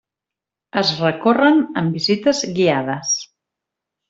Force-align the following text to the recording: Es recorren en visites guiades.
Es 0.81 0.93
recorren 1.01 1.61
en 1.83 1.91
visites 1.99 2.41
guiades. 2.57 3.15